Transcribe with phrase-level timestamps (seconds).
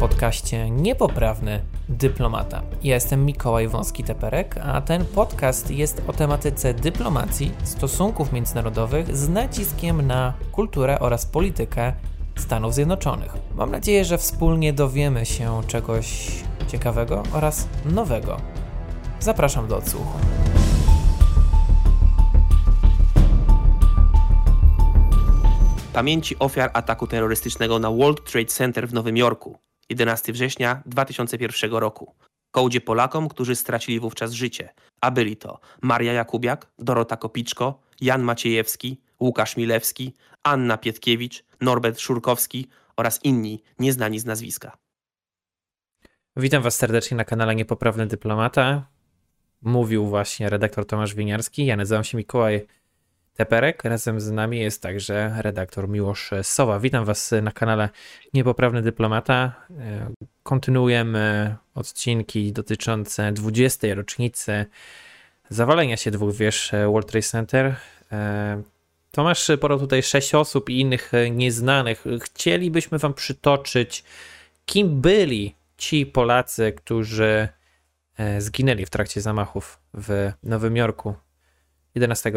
[0.00, 2.62] podcaście Niepoprawny Dyplomata.
[2.82, 10.06] Ja jestem Mikołaj Wąski-Teperek, a ten podcast jest o tematyce dyplomacji, stosunków międzynarodowych z naciskiem
[10.06, 11.92] na kulturę oraz politykę
[12.36, 13.32] Stanów Zjednoczonych.
[13.54, 16.30] Mam nadzieję, że wspólnie dowiemy się czegoś
[16.68, 18.36] ciekawego oraz nowego.
[19.20, 20.18] Zapraszam do odsłuchu.
[25.92, 32.14] Pamięci ofiar ataku terrorystycznego na World Trade Center w Nowym Jorku 11 września 2001 roku.
[32.50, 39.00] Kołdzie Polakom, którzy stracili wówczas życie, a byli to Maria Jakubiak, Dorota Kopiczko, Jan Maciejewski,
[39.20, 44.76] Łukasz Milewski, Anna Pietkiewicz, Norbert Szurkowski oraz inni nieznani z nazwiska.
[46.36, 48.86] Witam Was serdecznie na kanale Niepoprawny Dyplomata.
[49.62, 51.66] Mówił właśnie redaktor Tomasz Winiarski.
[51.66, 52.66] Ja nazywam się Mikołaj
[53.40, 53.84] Teperek.
[53.84, 56.80] Razem z nami jest także redaktor Miłosz Sowa.
[56.80, 57.88] Witam Was na kanale
[58.34, 59.66] Niepoprawny Dyplomata.
[60.42, 63.94] Kontynuujemy odcinki dotyczące 20.
[63.94, 64.66] rocznicy
[65.48, 67.76] zawalenia się dwóch wież World Trade Center.
[69.10, 72.04] Tomasz podał tutaj sześć osób i innych nieznanych.
[72.22, 74.04] Chcielibyśmy Wam przytoczyć,
[74.66, 77.48] kim byli ci Polacy, którzy
[78.38, 81.14] zginęli w trakcie zamachów w Nowym Jorku
[81.94, 82.32] 11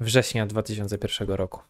[0.00, 1.60] września 2001 roku.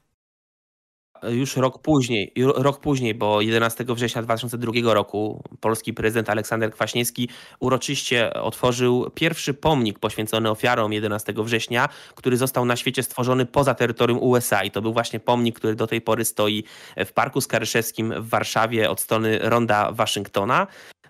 [1.22, 7.28] Już rok później, rok później, bo 11 września 2002 roku polski prezydent Aleksander Kwaśniewski
[7.60, 14.18] uroczyście otworzył pierwszy pomnik poświęcony ofiarom 11 września, który został na świecie stworzony poza terytorium
[14.22, 16.64] USA i to był właśnie pomnik, który do tej pory stoi
[17.06, 20.66] w Parku Skaryszewskim w Warszawie od strony Ronda Waszyngtona.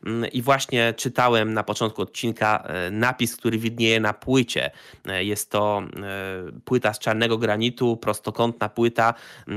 [0.06, 4.70] Mm, I właśnie czytałem na początku odcinka e, napis, który widnieje na płycie.
[5.08, 9.14] E, jest to e, płyta z czarnego granitu, prostokątna płyta,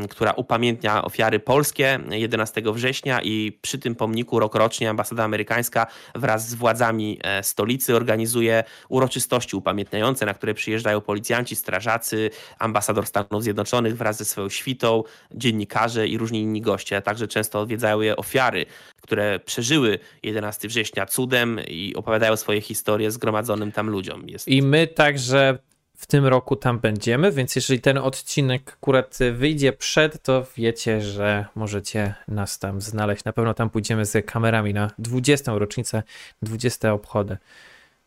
[0.09, 6.55] która upamiętnia ofiary polskie 11 września i przy tym pomniku rokrocznie ambasada amerykańska wraz z
[6.55, 12.29] władzami stolicy organizuje uroczystości upamiętniające, na które przyjeżdżają policjanci, strażacy,
[12.59, 17.59] ambasador Stanów Zjednoczonych wraz ze swoją świtą, dziennikarze i różni inni goście, a także często
[17.59, 18.65] odwiedzają je ofiary,
[19.01, 24.29] które przeżyły 11 września cudem i opowiadają swoje historie zgromadzonym tam ludziom.
[24.29, 24.47] Jest...
[24.47, 25.57] I my także
[25.97, 31.45] w tym roku tam będziemy, więc jeżeli ten odcinek akurat wyjdzie przed, to wiecie, że
[31.55, 33.23] możecie nas tam znaleźć.
[33.23, 35.51] Na pewno tam pójdziemy z kamerami na 20.
[35.55, 36.03] rocznicę,
[36.41, 37.37] 20 obchody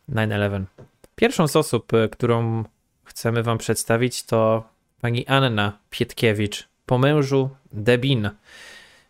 [0.08, 0.64] 9-11.
[1.16, 2.64] Pierwszą z osób, którą
[3.04, 4.68] chcemy wam przedstawić to
[5.00, 8.30] pani Anna Pietkiewicz, po mężu Debin.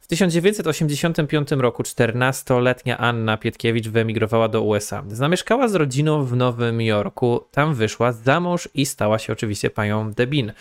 [0.03, 5.05] W 1985 roku 14-letnia Anna Pietkiewicz wyemigrowała do USA.
[5.09, 10.13] Zamieszkała z rodziną w Nowym Jorku, tam wyszła za mąż i stała się oczywiście panią
[10.13, 10.53] Debin.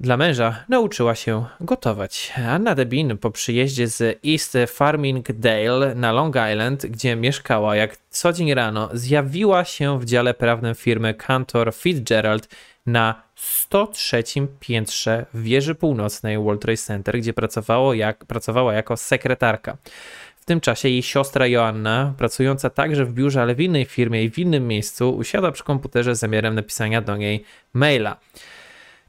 [0.00, 2.32] Dla męża nauczyła się gotować.
[2.48, 8.54] Anna Debin po przyjeździe z East Farmingdale na Long Island, gdzie mieszkała, jak co dzień
[8.54, 12.48] rano zjawiła się w dziale prawnym firmy Cantor Fitzgerald
[12.86, 14.24] na 103
[14.60, 19.76] piętrze wieży północnej World Trade Center, gdzie pracowało jak, pracowała jako sekretarka.
[20.36, 24.30] W tym czasie jej siostra Joanna, pracująca także w biurze, ale w innej firmie i
[24.30, 28.16] w innym miejscu, usiadła przy komputerze z zamiarem napisania do niej maila.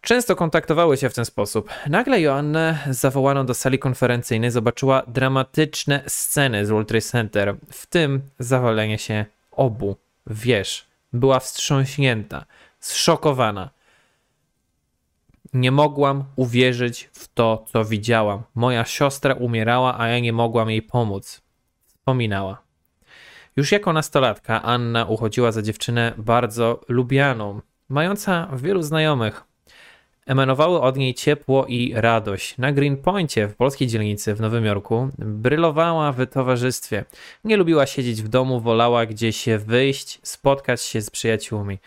[0.01, 1.69] Często kontaktowały się w ten sposób.
[1.89, 8.21] Nagle Joannę zawołano do sali konferencyjnej, zobaczyła dramatyczne sceny z World Trade Center, w tym
[8.39, 9.95] zawalenie się obu
[10.27, 10.85] wież.
[11.13, 12.45] Była wstrząśnięta,
[12.79, 13.69] zszokowana.
[15.53, 18.43] Nie mogłam uwierzyć w to, co widziałam.
[18.55, 21.41] Moja siostra umierała, a ja nie mogłam jej pomóc.
[21.87, 22.61] Wspominała.
[23.55, 29.43] Już jako nastolatka Anna uchodziła za dziewczynę bardzo lubianą, mająca wielu znajomych.
[30.25, 32.57] Emanowały od niej ciepło i radość.
[32.57, 37.05] Na Greenpointie w polskiej dzielnicy w Nowym Jorku brylowała w towarzystwie.
[37.43, 41.77] Nie lubiła siedzieć w domu, wolała gdzieś wyjść, spotkać się z przyjaciółmi.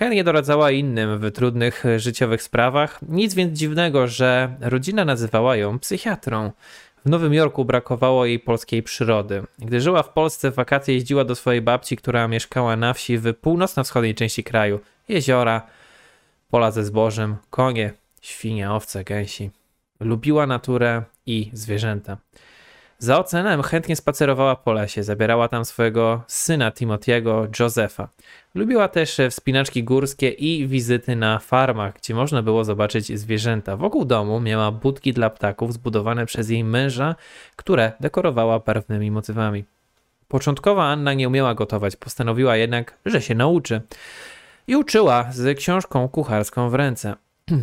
[0.00, 3.00] Chętnie doradzała innym w trudnych życiowych sprawach.
[3.08, 6.50] Nic więc dziwnego, że rodzina nazywała ją psychiatrą.
[7.04, 9.42] W Nowym Jorku brakowało jej polskiej przyrody.
[9.58, 13.34] Gdy żyła w Polsce w wakacje jeździła do swojej babci, która mieszkała na wsi w
[13.34, 14.80] północno-wschodniej części kraju.
[15.08, 15.62] Jeziora,
[16.50, 19.50] pola ze zbożem, konie, świnie, owce, gęsi.
[20.00, 22.16] Lubiła naturę i zwierzęta.
[23.02, 28.08] Za oceanem chętnie spacerowała po lesie, zabierała tam swojego syna Timotiego, Josefa.
[28.54, 33.76] Lubiła też wspinaczki górskie i wizyty na farmach, gdzie można było zobaczyć zwierzęta.
[33.76, 37.14] Wokół domu miała budki dla ptaków zbudowane przez jej męża,
[37.56, 39.64] które dekorowała barwnymi motywami.
[40.28, 43.80] Początkowo Anna nie umiała gotować, postanowiła jednak, że się nauczy.
[44.66, 47.14] I uczyła z książką kucharską w ręce.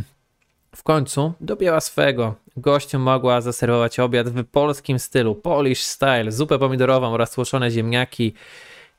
[0.75, 2.35] W końcu dobiła swego.
[2.57, 8.33] Gościom mogła zaserwować obiad w polskim stylu, Polish style, zupę pomidorową oraz tłoczone ziemniaki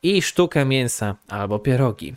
[0.03, 2.15] i sztukę mięsa albo pierogi.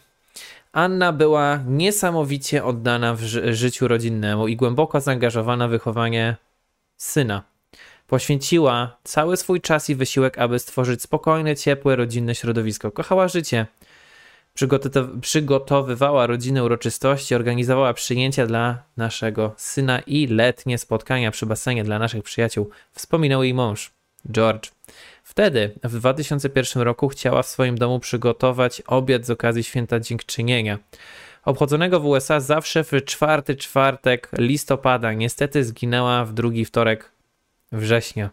[0.74, 6.36] Anna była niesamowicie oddana w ży życiu rodzinnemu i głęboko zaangażowana w wychowanie
[6.98, 7.44] syna.
[8.08, 12.92] Poświęciła cały swój czas i wysiłek, aby stworzyć spokojne, ciepłe, rodzinne środowisko.
[12.92, 13.66] Kochała życie.
[15.22, 22.24] Przygotowywała rodzinne uroczystości, organizowała przyjęcia dla naszego syna i letnie spotkania przy basenie dla naszych
[22.24, 22.70] przyjaciół.
[22.92, 23.92] Wspominał jej mąż,
[24.32, 24.72] George.
[25.24, 30.80] Wtedy, w 2001 roku, chciała w swoim domu przygotować obiad z okazji święta dziękczynienia.
[31.46, 35.14] Obchodzonego w USA zawsze w czwarty czwartek listopada.
[35.14, 37.12] Niestety zginęła w drugi wtorek
[37.72, 38.30] września.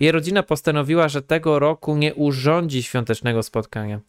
[0.00, 4.00] Jej rodzina postanowiła, że tego roku nie urządzi świątecznego spotkania.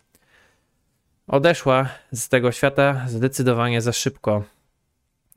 [1.27, 4.43] Odeszła z tego świata zdecydowanie za szybko,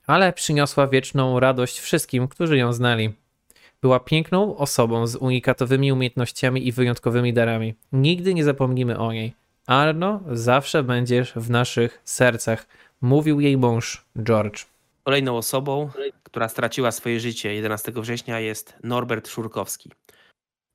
[0.06, 3.12] ale przyniosła wieczną radość wszystkim, którzy ją znali.
[3.82, 7.74] Była piękną osobą z unikatowymi umiejętnościami i wyjątkowymi darami.
[7.92, 9.32] Nigdy nie zapomnimy o niej.
[9.66, 12.66] Arno, zawsze będziesz w naszych sercach,
[13.00, 14.66] mówił jej mąż George.
[15.04, 15.90] Kolejną osobą,
[16.22, 19.90] która straciła swoje życie 11 września jest Norbert Szurkowski.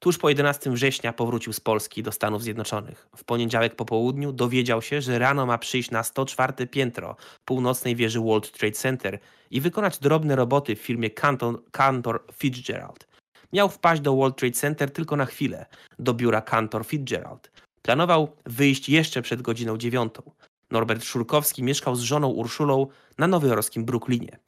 [0.06, 3.08] Tuż po 11 września powrócił z Polski do Stanów Zjednoczonych.
[3.16, 7.16] W poniedziałek po południu dowiedział się, że rano ma przyjść na 104 piętro
[7.46, 9.20] północnej wieży World Trade Center
[9.52, 13.08] i wykonać drobne roboty w firmie Canton, Cantor Fitzgerald.
[13.54, 15.66] Miał wpaść do World Trade Center tylko na chwilę,
[16.00, 17.52] do biura Cantor Fitzgerald.
[17.82, 20.32] Planował wyjść jeszcze przed godziną dziewiątą.
[20.72, 22.88] Norbert Szurkowski mieszkał z żoną Urszulą
[23.18, 24.40] na nowojorskim Brooklynie.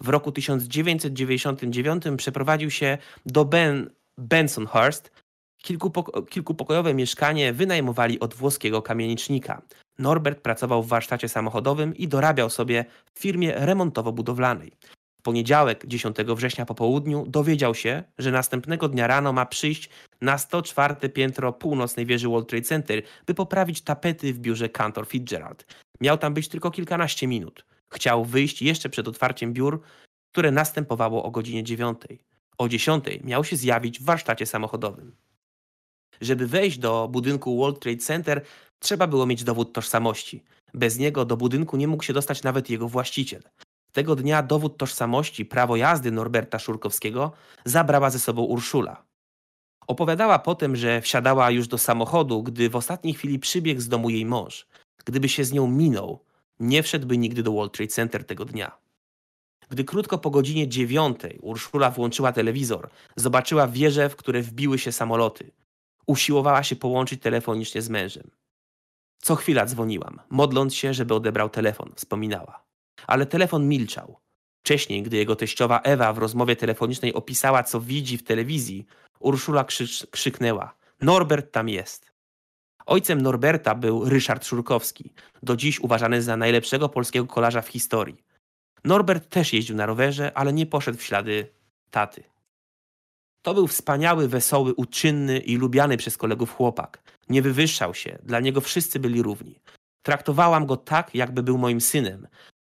[0.00, 5.10] W roku 1999 przeprowadził się do Ben Bensonhurst
[6.30, 9.62] kilkupokojowe mieszkanie wynajmowali od włoskiego kamienicznika.
[9.98, 12.84] Norbert pracował w warsztacie samochodowym i dorabiał sobie
[13.14, 14.70] w firmie remontowo-budowlanej.
[15.18, 19.90] W poniedziałek, 10 września po południu, dowiedział się, że następnego dnia rano ma przyjść
[20.20, 25.66] na 104 piętro północnej wieży World Trade Center, by poprawić tapety w biurze Cantor Fitzgerald.
[26.00, 27.64] Miał tam być tylko kilkanaście minut.
[27.92, 29.80] Chciał wyjść jeszcze przed otwarciem biur,
[30.32, 32.00] które następowało o godzinie 9.
[32.58, 35.16] O 10 miał się zjawić w warsztacie samochodowym.
[36.20, 38.44] Żeby wejść do budynku World Trade Center,
[38.78, 40.44] trzeba było mieć dowód tożsamości.
[40.74, 43.42] Bez niego do budynku nie mógł się dostać nawet jego właściciel.
[43.92, 47.32] Tego dnia dowód tożsamości, prawo jazdy Norberta Szurkowskiego
[47.64, 49.04] zabrała ze sobą Urszula.
[49.86, 54.26] Opowiadała potem, że wsiadała już do samochodu, gdy w ostatniej chwili przybiegł z domu jej
[54.26, 54.66] mąż.
[55.04, 56.24] Gdyby się z nią minął,
[56.60, 58.85] nie wszedłby nigdy do World Trade Center tego dnia.
[59.70, 65.50] Gdy krótko po godzinie dziewiątej Urszula włączyła telewizor, zobaczyła wieże, w które wbiły się samoloty.
[66.06, 68.30] Usiłowała się połączyć telefonicznie z mężem.
[69.18, 72.64] Co chwila dzwoniłam, modląc się, żeby odebrał telefon, wspominała.
[73.06, 74.20] Ale telefon milczał.
[74.60, 78.86] Wcześniej, gdy jego teściowa Ewa w rozmowie telefonicznej opisała, co widzi w telewizji,
[79.20, 82.12] Urszula krzycz, krzyknęła: Norbert tam jest.
[82.86, 85.12] Ojcem Norberta był Ryszard Szurkowski,
[85.42, 88.25] do dziś uważany za najlepszego polskiego kolarza w historii.
[88.86, 91.48] Norbert też jeździł na rowerze, ale nie poszedł w ślady
[91.90, 92.22] taty.
[93.42, 97.02] To był wspaniały, wesoły, uczynny i lubiany przez kolegów chłopak.
[97.28, 99.60] Nie wywyższał się, dla niego wszyscy byli równi.
[100.02, 102.28] Traktowałam go tak, jakby był moim synem.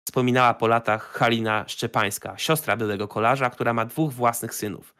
[0.07, 4.95] Wspominała po latach Halina Szczepańska, siostra byłego kolarza, która ma dwóch własnych synów.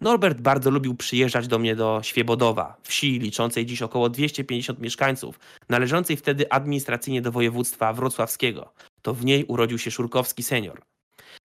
[0.00, 6.16] Norbert bardzo lubił przyjeżdżać do mnie do Świebodowa, wsi liczącej dziś około 250 mieszkańców, należącej
[6.16, 8.72] wtedy administracyjnie do województwa wrocławskiego.
[9.06, 10.82] To w niej urodził się Szurkowski senior.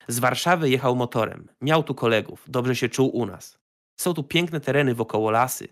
[0.08, 3.58] Z Warszawy jechał motorem, miał tu kolegów, dobrze się czuł u nas.
[4.00, 5.68] Są tu piękne tereny wokoło lasy.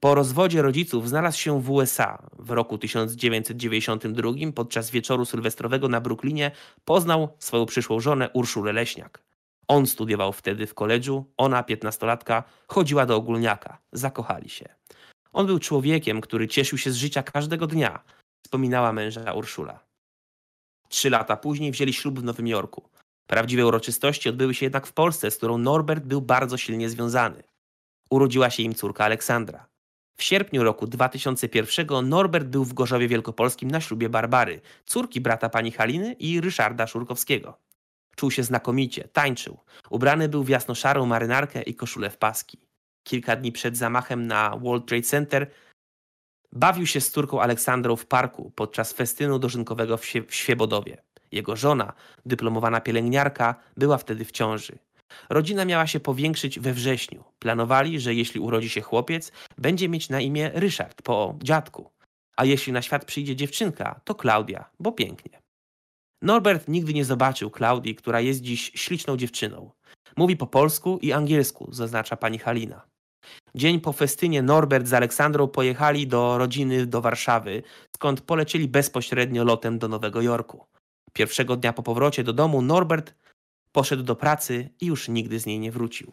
[0.00, 2.30] Po rozwodzie rodziców znalazł się w USA.
[2.38, 6.50] W roku 1992 podczas wieczoru sylwestrowego na Brooklynie
[6.84, 9.22] poznał swoją przyszłą żonę Urszulę Leśniak.
[9.68, 13.78] On studiował wtedy w koledżu, ona, piętnastolatka, chodziła do ogólniaka.
[13.92, 14.68] Zakochali się.
[15.32, 18.04] On był człowiekiem, który cieszył się z życia każdego dnia,
[18.44, 19.87] wspominała męża Urszula.
[20.88, 22.88] Trzy lata później wzięli ślub w Nowym Jorku.
[23.26, 27.42] Prawdziwe uroczystości odbyły się jednak w Polsce, z którą Norbert był bardzo silnie związany.
[28.10, 29.66] Urodziła się im córka Aleksandra.
[30.16, 35.70] W sierpniu roku 2001 Norbert był w Gorzowie Wielkopolskim na ślubie Barbary, córki brata pani
[35.70, 37.58] Haliny i Ryszarda Szurkowskiego.
[38.16, 39.58] Czuł się znakomicie, tańczył.
[39.90, 42.58] Ubrany był w jasno-szarą marynarkę i koszulę w paski.
[43.02, 45.50] Kilka dni przed zamachem na World Trade Center
[46.52, 51.02] bawił się z córką Aleksandrą w parku podczas festynu dożynkowego w, w Świebodowie.
[51.32, 51.92] Jego żona,
[52.26, 54.78] dyplomowana pielęgniarka, była wtedy w ciąży.
[55.30, 57.24] Rodzina miała się powiększyć we wrześniu.
[57.38, 61.90] Planowali, że jeśli urodzi się chłopiec, będzie mieć na imię Ryszard po dziadku.
[62.36, 65.38] A jeśli na świat przyjdzie dziewczynka, to Klaudia, bo pięknie.
[66.22, 69.70] Norbert nigdy nie zobaczył Klaudii, która jest dziś śliczną dziewczyną.
[70.16, 72.86] Mówi po polsku i angielsku, zaznacza pani Halina.
[73.54, 77.62] Dzień po festynie Norbert z Aleksandrą pojechali do rodziny do Warszawy,
[77.94, 80.66] skąd polecieli bezpośrednio lotem do Nowego Jorku.
[81.12, 83.14] Pierwszego dnia po powrocie do domu Norbert
[83.72, 86.12] poszedł do pracy i już nigdy z niej nie wrócił.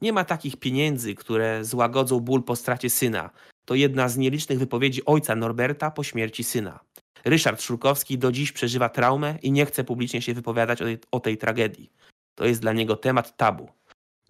[0.00, 3.30] Nie ma takich pieniędzy, które złagodzą ból po stracie syna.
[3.64, 6.80] To jedna z nielicznych wypowiedzi ojca Norberta po śmierci syna.
[7.24, 11.20] Ryszard Szurkowski do dziś przeżywa traumę i nie chce publicznie się wypowiadać o tej, o
[11.20, 11.90] tej tragedii.
[12.34, 13.68] To jest dla niego temat tabu.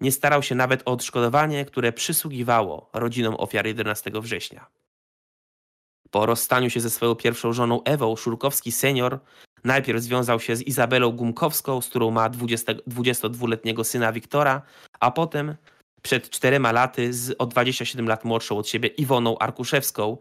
[0.01, 4.67] Nie starał się nawet o odszkodowanie, które przysługiwało rodzinom ofiar 11 września.
[6.11, 9.19] Po rozstaniu się ze swoją pierwszą żoną Ewą, Szurkowski senior
[9.63, 14.61] najpierw związał się z Izabelą Gumkowską, z którą ma 20, 22-letniego syna Wiktora,
[14.99, 15.55] a potem
[16.01, 20.17] przed czterema laty z o 27 lat młodszą od siebie Iwoną Arkuszewską,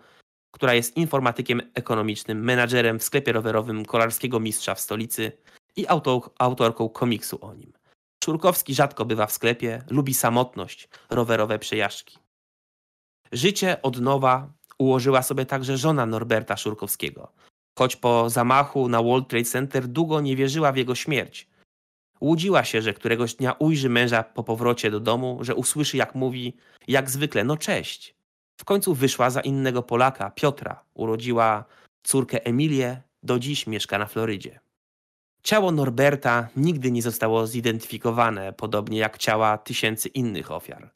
[0.50, 5.32] która jest informatykiem ekonomicznym, menadżerem w sklepie rowerowym kolarskiego mistrza w stolicy
[5.76, 5.86] i
[6.38, 7.75] autorką komiksu o nim.
[8.26, 12.18] Szurkowski rzadko bywa w sklepie, lubi samotność, rowerowe przejażdżki.
[13.32, 17.32] Życie od nowa ułożyła sobie także żona Norberta Szurkowskiego.
[17.78, 21.48] Choć po zamachu na World Trade Center długo nie wierzyła w jego śmierć.
[22.20, 26.56] Łudziła się, że któregoś dnia ujrzy męża po powrocie do domu, że usłyszy jak mówi,
[26.88, 28.14] jak zwykle, no cześć.
[28.60, 30.84] W końcu wyszła za innego Polaka, Piotra.
[30.94, 31.64] Urodziła
[32.02, 34.65] córkę Emilię, do dziś mieszka na Florydzie.
[35.46, 40.90] Ciało Norberta nigdy nie zostało zidentyfikowane, podobnie jak ciała tysięcy innych ofiar.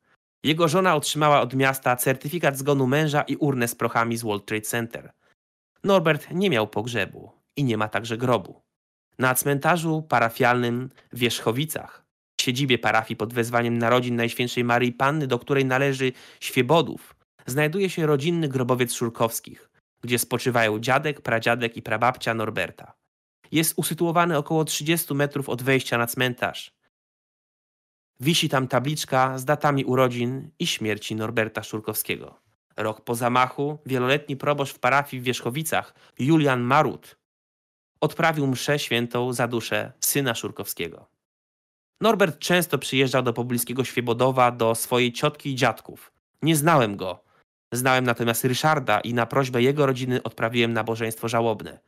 [0.45, 4.63] Jego żona otrzymała od miasta certyfikat zgonu męża i urnę z prochami z World Trade
[4.63, 5.13] Center.
[5.85, 8.61] Norbert nie miał pogrzebu i nie ma także grobu.
[9.19, 12.05] Na cmentarzu parafialnym w Wierzchowicach,
[12.41, 17.17] siedzibie parafii pod wezwaniem narodzin Najświętszej Maryi Panny, do której należy Świebodów,
[17.47, 19.71] znajduje się rodzinny grobowiec Szurkowskich,
[20.03, 23.00] gdzie spoczywają dziadek, pradziadek i prababcia Norberta.
[23.53, 26.73] Jest usytuowany około 30 metrów od wejścia na cmentarz.
[28.21, 32.41] Wisi tam tabliczka z datami urodzin i śmierci Norberta Szurkowskiego.
[32.77, 37.19] Rok po zamachu wieloletni proboszcz w parafii w Wierzchowicach, Julian Marut,
[38.01, 41.07] odprawił mszę świętą za duszę syna Szurkowskiego.
[42.01, 46.13] Norbert często przyjeżdżał do pobliskiego Świebodowa do swojej ciotki i dziadków.
[46.43, 47.25] Nie znałem go.
[47.73, 51.81] Znałem natomiast Ryszarda i na prośbę jego rodziny odprawiłem nabożeństwo żałobne.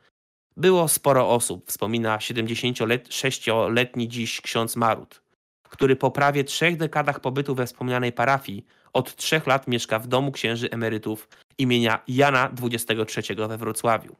[0.57, 5.21] Było sporo osób, wspomina 76-letni dziś ksiądz Marut,
[5.69, 10.31] który po prawie trzech dekadach pobytu we wspomnianej parafii od trzech lat mieszka w domu
[10.31, 14.15] księży emerytów imienia Jana XXIII we Wrocławiu.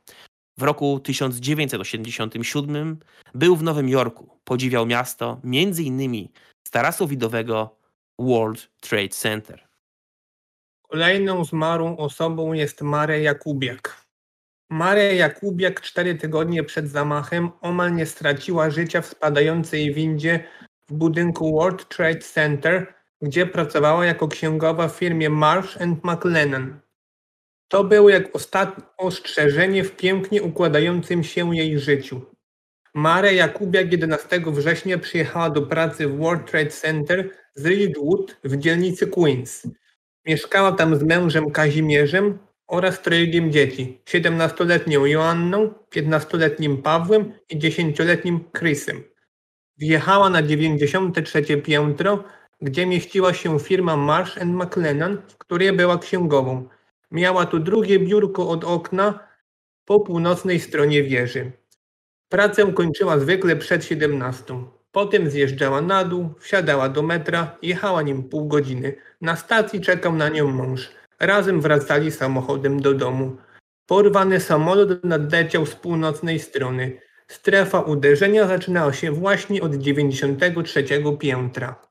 [0.58, 3.00] W roku 1987
[3.34, 6.32] był w Nowym Jorku, podziwiał miasto, między innymi
[6.68, 7.78] z tarasu widowego
[8.20, 9.68] World Trade Center.
[10.82, 14.03] Kolejną zmarłą osobą jest Maria Jakubiak.
[14.70, 20.44] Maria Jakubiak cztery tygodnie przed zamachem omal nie straciła życia w spadającej windzie
[20.90, 26.80] w budynku World Trade Center, gdzie pracowała jako księgowa w firmie Marsh McLennan.
[27.68, 32.22] To było jak ostatnie ostrzeżenie w pięknie układającym się jej życiu.
[32.94, 39.08] Maria Jakubiak 11 września przyjechała do pracy w World Trade Center z Ridgewood w dzielnicy
[39.08, 39.68] Queens.
[40.26, 49.04] Mieszkała tam z mężem Kazimierzem oraz trojgiem dzieci, 17-letnią Joanną, 15-letnim Pawłem i 10-letnim Chrisem.
[49.78, 52.24] Wjechała na 93 piętro,
[52.62, 56.68] gdzie mieściła się firma Marsh McLennan, w której była księgową.
[57.12, 59.20] Miała tu drugie biurko od okna
[59.86, 61.52] po północnej stronie wieży.
[62.30, 64.44] Pracę kończyła zwykle przed 17.
[64.92, 68.96] Potem zjeżdżała na dół, wsiadała do metra, jechała nim pół godziny.
[69.22, 70.92] Na stacji czekał na nią mąż.
[71.26, 73.38] Razem wracali samochodem do domu.
[73.86, 77.02] Porwany samolot nadleciał z północnej strony.
[77.28, 80.86] Strefa uderzenia zaczynała się właśnie od 93
[81.20, 81.88] piętra.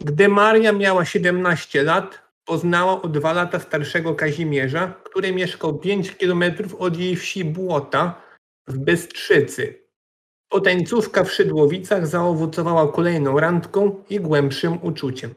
[0.00, 6.74] Gdy Maria miała 17 lat, poznała o dwa lata starszego Kazimierza, który mieszkał 5 kilometrów
[6.74, 8.22] od jej wsi Błota
[8.66, 9.86] w Bystrzycy.
[10.48, 15.34] Potańcówka w Szydłowicach zaowocowała kolejną randką i głębszym uczuciem.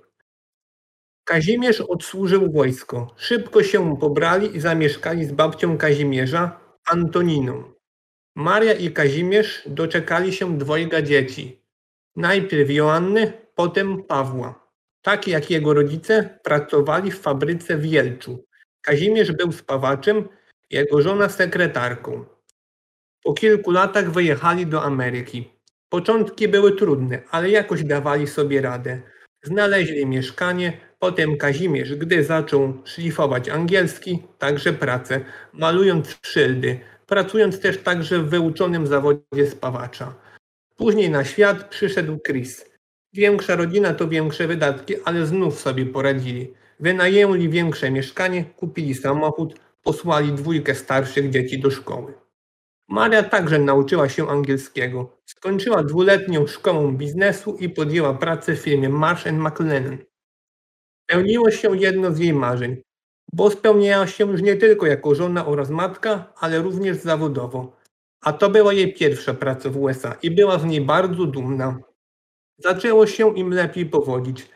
[1.30, 3.08] Kazimierz odsłużył wojsko.
[3.18, 6.60] Szybko się pobrali i zamieszkali z babcią Kazimierza,
[6.92, 7.74] Antoniną.
[8.36, 11.64] Maria i Kazimierz doczekali się dwojga dzieci.
[12.16, 14.72] Najpierw Joanny, potem Pawła.
[15.02, 18.46] Tak jak jego rodzice pracowali w fabryce w Jelczu.
[18.82, 20.30] Kazimierz był spawaczem,
[20.70, 22.26] jego żona sekretarką.
[23.24, 25.50] Po kilku latach wyjechali do Ameryki.
[25.90, 29.02] Początki były trudne, ale jakoś dawali sobie radę.
[29.44, 35.22] Znaleźli mieszkanie, potem Kazimierz, gdy zaczął szlifować angielski, także pracę,
[35.54, 40.16] malując szyldy, pracując też także w wyuczonym zawodzie spawacza.
[40.76, 42.66] Później na świat przyszedł Chris.
[43.14, 46.54] Większa rodzina to większe wydatki, ale znów sobie poradzili.
[46.80, 52.14] Wynajęli większe mieszkanie, kupili samochód, posłali dwójkę starszych dzieci do szkoły.
[52.88, 55.18] Maria także nauczyła się angielskiego.
[55.26, 59.98] Skończyła dwuletnią szkołę biznesu i podjęła pracę w firmie Marsh McLennan.
[61.10, 62.82] Spełniło się jedno z jej marzeń,
[63.34, 67.78] bo spełniała się już nie tylko jako żona oraz matka, ale również zawodowo.
[68.22, 71.80] A to była jej pierwsza praca w USA i była z niej bardzo dumna.
[72.58, 74.50] Zaczęło się im lepiej powodzić.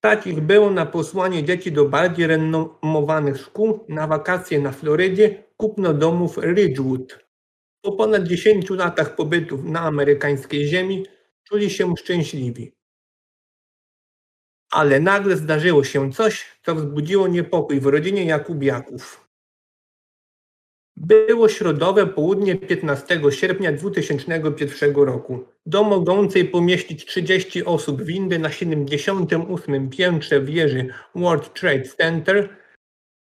[0.00, 6.38] Takich było na posłanie dzieci do bardziej renomowanych szkół, na wakacje na Florydzie, kupno domów
[6.38, 7.18] Ridgewood.
[7.84, 11.06] Po ponad 10 latach pobytu na amerykańskiej ziemi
[11.44, 12.72] czuli się szczęśliwi.
[14.72, 19.28] Ale nagle zdarzyło się coś, co wzbudziło niepokój w rodzinie Jakubiaków.
[20.96, 25.44] Było środowe południe 15 sierpnia 2001 roku.
[25.66, 32.56] Do mogącej pomieścić 30 osób windy na 78 piętrze wieży World Trade Center,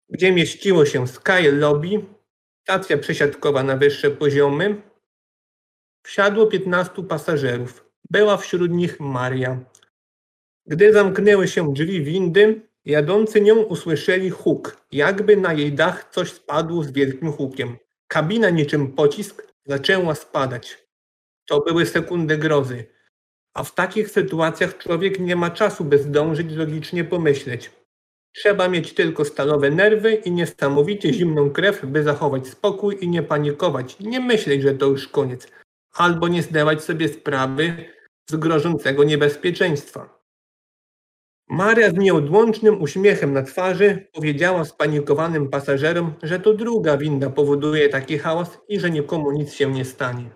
[0.09, 2.05] gdzie mieściło się Sky Lobby,
[2.63, 4.81] stacja przesiadkowa na wyższe poziomy,
[6.05, 7.91] wsiadło 15 pasażerów.
[8.09, 9.70] Była wśród nich Maria.
[10.65, 16.83] Gdy zamknęły się drzwi windy, Jadący nią usłyszeli huk, jakby na jej dach coś spadło
[16.83, 17.77] z wielkim hukiem.
[18.07, 20.87] Kabina niczym pocisk zaczęła spadać.
[21.45, 22.85] To były sekundy grozy.
[23.53, 27.71] A w takich sytuacjach człowiek nie ma czasu, by zdążyć logicznie pomyśleć.
[28.35, 33.99] Trzeba mieć tylko stalowe nerwy i niesamowicie zimną krew, by zachować spokój i nie panikować,
[33.99, 35.47] nie myśleć, że to już koniec,
[35.93, 37.75] albo nie zdawać sobie sprawy
[38.29, 40.20] z grożącego niebezpieczeństwa.
[41.51, 48.17] Maria z nieodłącznym uśmiechem na twarzy powiedziała spanikowanym pasażerom, że to druga winda powoduje taki
[48.17, 50.29] hałas i że nikomu nic się nie stanie.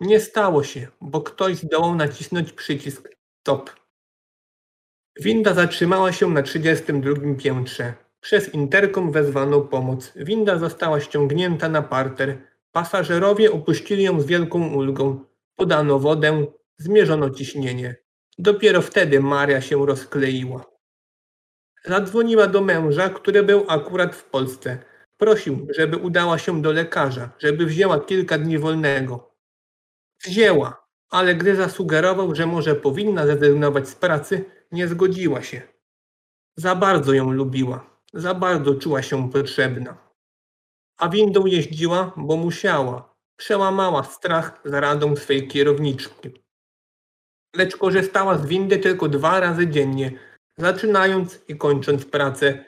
[0.00, 3.08] Nie stało się, bo ktoś zdołał nacisnąć przycisk
[3.40, 3.70] stop.
[5.20, 7.94] Winda zatrzymała się na 32 piętrze.
[8.20, 10.12] Przez interkom wezwano pomoc.
[10.16, 12.38] Winda została ściągnięta na parter.
[12.72, 15.24] Pasażerowie opuścili ją z wielką ulgą.
[15.56, 16.46] Podano wodę,
[16.78, 18.09] zmierzono ciśnienie.
[18.42, 20.64] Dopiero wtedy Maria się rozkleiła.
[21.84, 24.78] Zadzwoniła do męża, który był akurat w Polsce.
[25.16, 29.34] Prosił, żeby udała się do lekarza, żeby wzięła kilka dni wolnego.
[30.24, 35.62] Wzięła, ale gdy zasugerował, że może powinna zrezygnować z pracy, nie zgodziła się.
[36.56, 39.98] Za bardzo ją lubiła, za bardzo czuła się potrzebna.
[40.98, 43.14] A windą jeździła, bo musiała.
[43.36, 46.49] Przełamała strach za radą swej kierowniczki
[47.56, 50.12] lecz korzystała z windy tylko dwa razy dziennie,
[50.58, 52.64] zaczynając i kończąc pracę.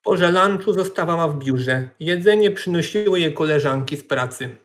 [0.00, 1.88] W porze lunchu zostawała w biurze.
[2.00, 4.56] Jedzenie przynosiły jej koleżanki z pracy.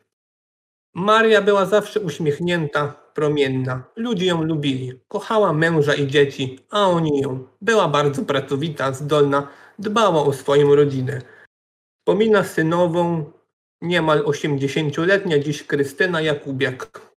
[0.95, 3.83] Maria była zawsze uśmiechnięta, promienna.
[3.95, 4.99] Ludzie ją lubili.
[5.07, 7.47] Kochała męża i dzieci, a oni ją.
[7.61, 9.47] Była bardzo pracowita, zdolna,
[9.79, 11.21] dbała o swoją rodzinę.
[11.99, 13.31] Wspomina synową,
[13.81, 17.12] niemal osiemdziesięcioletnia dziś Krystyna Jakubiak.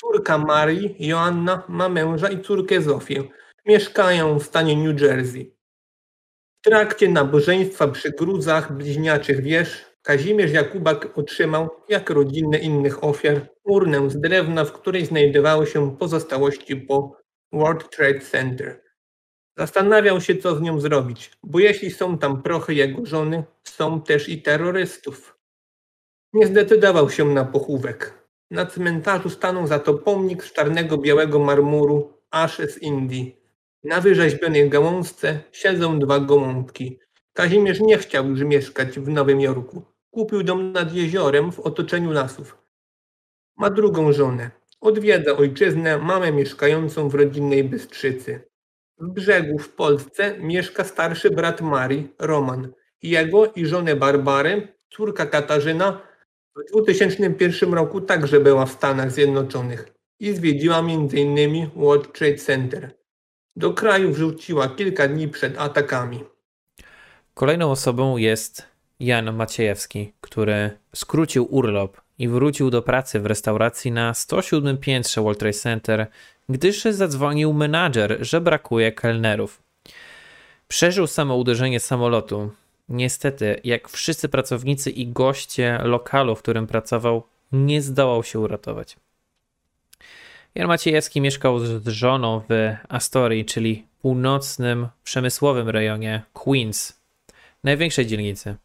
[0.00, 3.22] Córka Marii, Joanna, ma męża i córkę Zofię.
[3.66, 5.56] Mieszkają w stanie New Jersey.
[6.60, 14.10] W trakcie nabożeństwa przy gruzach bliźniaczych wież Kazimierz Jakubak otrzymał, jak rodziny innych ofiar, urnę
[14.10, 17.16] z drewna, w której znajdowały się pozostałości po
[17.52, 18.82] World Trade Center.
[19.58, 24.28] Zastanawiał się, co z nią zrobić, bo jeśli są tam prochy jego żony, są też
[24.28, 25.38] i terrorystów.
[26.32, 28.25] Nie zdecydował się na pochówek.
[28.50, 33.36] Na cmentarzu stanął za to pomnik z czarnego białego marmuru, aż z Indii.
[33.84, 36.98] Na wyrzeźbionej gałązce siedzą dwa gołąbki.
[37.32, 39.82] Kazimierz nie chciał już mieszkać w Nowym Jorku.
[40.10, 42.58] Kupił dom nad jeziorem w otoczeniu lasów.
[43.56, 44.50] Ma drugą żonę.
[44.80, 48.48] Odwiedza ojczyznę, mamę mieszkającą w rodzinnej Bystrzycy.
[48.98, 52.72] W brzegu w Polsce mieszka starszy brat Marii, Roman.
[53.02, 56.00] Jego i żonę Barbary, córka Katarzyna
[56.56, 61.70] w 2001 roku także była w Stanach Zjednoczonych i zwiedziła m.in.
[61.76, 62.90] World Trade Center.
[63.56, 66.24] Do kraju wrzuciła kilka dni przed atakami.
[67.34, 68.62] Kolejną osobą jest
[69.00, 75.38] Jan Maciejewski, który skrócił urlop i wrócił do pracy w restauracji na 107 piętrze World
[75.38, 76.06] Trade Center,
[76.48, 79.62] gdyż zadzwonił menadżer, że brakuje kelnerów.
[80.68, 82.50] Przeżył samo uderzenie samolotu,
[82.88, 87.22] Niestety, jak wszyscy pracownicy i goście lokalu, w którym pracował,
[87.52, 88.96] nie zdołał się uratować.
[90.54, 97.00] Jan Maciejewski mieszkał z żoną w Astorii, czyli północnym, przemysłowym rejonie Queens,
[97.64, 98.56] największej dzielnicy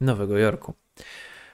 [0.00, 0.74] Nowego Jorku.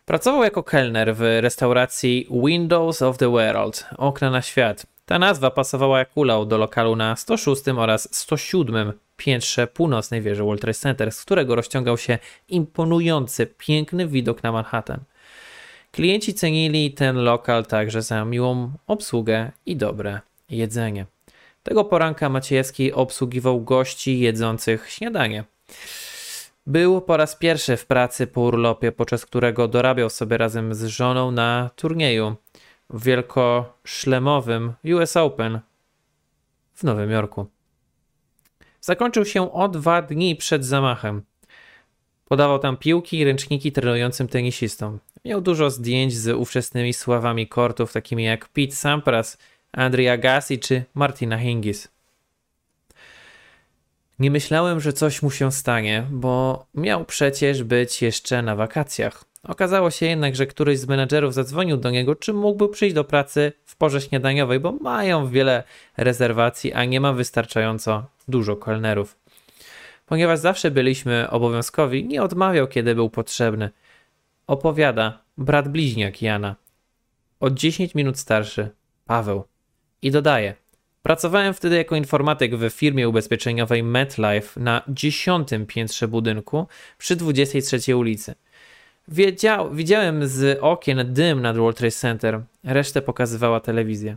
[0.05, 5.99] Pracował jako kelner w restauracji Windows of the World, okna na świat, Ta nazwa pasowała
[5.99, 11.25] jak ulał do lokalu na 106 oraz 107 piętrze północnej wieży World Trade Center, z
[11.25, 15.01] którego rozciągał się imponujący, piękny widok na Manhattan.
[15.93, 21.07] Klienci cenili ten lokal także za miłą obsługę i dobre jedzenie.
[21.63, 25.45] Tego poranka Maciejewski obsługiwał gości jedzących śniadanie.
[26.67, 31.31] Był po raz pierwszy w pracy po urlopie, podczas którego dorabiał sobie razem z żoną
[31.31, 32.37] na turnieju
[32.91, 35.61] w wielkoszlemowym US Open
[36.75, 37.47] w Nowym Jorku.
[38.87, 41.23] Zakończył się o dwa dni przed zamachem.
[42.25, 44.99] Podawał tam piłki i ręczniki trenującym tenisistom.
[45.25, 49.39] Miał dużo zdjęć z ówczesnymi sławami kortów, takimi jak Pete Sampras,
[49.73, 51.89] Andrea Agassi czy Martina Hingis.
[54.19, 59.25] Nie myślałem, że coś mu się stanie, bo miał przecież być jeszcze na wakacjach.
[59.43, 63.53] Okazało się jednak, że któryś z menedżerów zadzwonił do niego, czy mógłby przyjść do pracy
[63.77, 65.63] w porze śniadaniowej, bo mają wiele
[65.97, 69.17] rezerwacji, a nie ma wystarczająco dużo kelnerów.
[70.07, 73.71] Ponieważ zawsze byliśmy obowiązkowi, nie odmawiał, kiedy był potrzebny.
[74.47, 76.57] Opowiada brat bliźniak Jana,
[77.41, 78.71] od 10 minut starszy,
[79.07, 79.45] Paweł.
[80.03, 80.55] I dodaje:
[81.03, 86.67] Pracowałem wtedy jako informatyk w firmie ubezpieczeniowej MetLife na 10 piętrze budynku
[86.99, 88.35] przy 23 ulicy.
[89.09, 94.17] Wiedział, widziałem z okien dym nad World Trade Center, resztę pokazywała telewizja.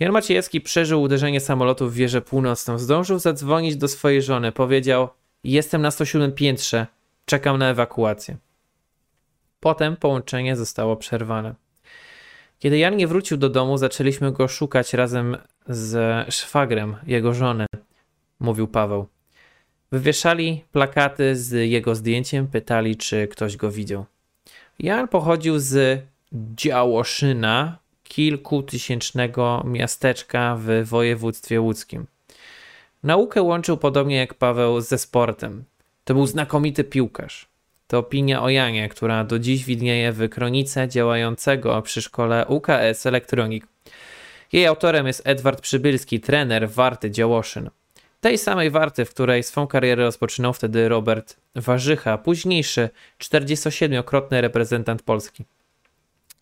[0.00, 2.78] Jan Maciejewski przeżył uderzenie samolotu w wieżę północną.
[2.78, 4.52] Zdążył zadzwonić do swojej żony.
[4.52, 5.08] Powiedział:
[5.44, 6.86] Jestem na 107 piętrze,
[7.26, 8.36] czekam na ewakuację.
[9.60, 11.54] Potem połączenie zostało przerwane.
[12.58, 15.36] Kiedy Jan nie wrócił do domu, zaczęliśmy go szukać razem
[15.68, 17.66] z szwagrem jego żony,
[18.40, 19.06] mówił Paweł.
[19.92, 24.04] Wywieszali plakaty z jego zdjęciem, pytali, czy ktoś go widział.
[24.78, 32.06] Jan pochodził z Działoszyna, kilkutysięcznego miasteczka w województwie łódzkim.
[33.02, 35.64] Naukę łączył podobnie jak Paweł ze sportem.
[36.04, 37.48] To był znakomity piłkarz.
[37.88, 43.66] To opinia o Janie, która do dziś widnieje w kronice działającego przy szkole UKS Elektronik.
[44.52, 47.70] Jej autorem jest Edward Przybylski, trener Warty Działoszyn.
[48.26, 55.44] Tej samej Warty, w której swą karierę rozpoczynał wtedy Robert Warzycha, późniejszy 47-krotny reprezentant Polski.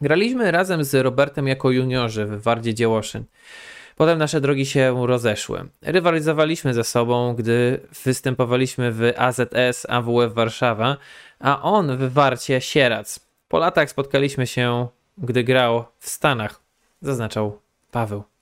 [0.00, 3.24] Graliśmy razem z Robertem jako juniorzy w Wardzie Działoszyn.
[3.96, 5.68] Potem nasze drogi się rozeszły.
[5.82, 10.96] Rywalizowaliśmy ze sobą, gdy występowaliśmy w AZS AWF Warszawa,
[11.40, 13.20] a on w Warcie Sierac.
[13.48, 16.60] Po latach spotkaliśmy się, gdy grał w Stanach,
[17.02, 17.58] zaznaczał
[17.90, 18.33] Paweł.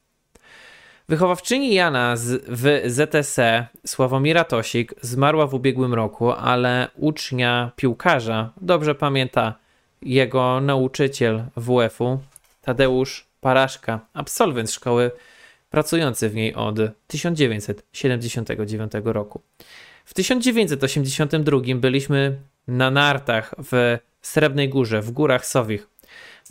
[1.09, 8.95] Wychowawczyni Jana z, w ZSE, Sławomira Tosik, zmarła w ubiegłym roku, ale ucznia piłkarza dobrze
[8.95, 9.55] pamięta
[10.03, 12.19] jego nauczyciel WF-u,
[12.63, 15.11] Tadeusz Paraszka, absolwent szkoły
[15.71, 19.41] pracujący w niej od 1979 roku.
[20.05, 22.39] W 1982 byliśmy
[22.69, 25.89] na nartach w Srebrnej Górze, w Górach Sowich.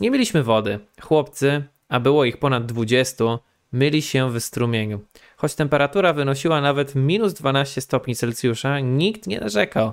[0.00, 0.78] Nie mieliśmy wody.
[1.00, 3.24] Chłopcy, a było ich ponad 20,
[3.72, 5.00] myli się w strumieniu.
[5.36, 9.92] Choć temperatura wynosiła nawet minus 12 stopni Celsjusza, nikt nie narzekał.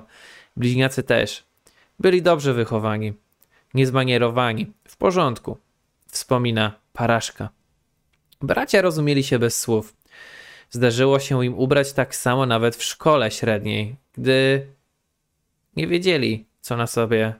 [0.56, 1.44] Bliźniacy też.
[1.98, 3.12] Byli dobrze wychowani,
[3.74, 5.56] niezmanierowani, w porządku,
[6.06, 7.48] wspomina Paraszka.
[8.42, 9.94] Bracia rozumieli się bez słów.
[10.70, 14.66] Zdarzyło się im ubrać tak samo nawet w szkole średniej, gdy
[15.76, 17.34] nie wiedzieli, co na sobie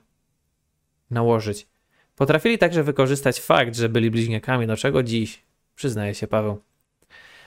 [1.11, 1.67] nałożyć.
[2.15, 5.41] Potrafili także wykorzystać fakt, że byli bliźniakami, do czego dziś,
[5.81, 6.61] przyznaje się Paweł.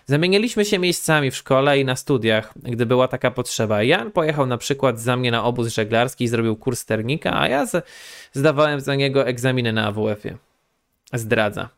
[0.06, 3.82] Zamieniliśmy się miejscami w szkole i na studiach, gdy była taka potrzeba.
[3.82, 7.66] Jan pojechał na przykład za mnie na obóz żeglarski i zrobił kurs sternika, a ja
[8.32, 10.36] zdawałem za niego egzaminy na AWF-ie.
[11.12, 11.68] Zdradza.